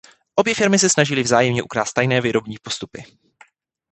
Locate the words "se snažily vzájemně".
0.79-1.63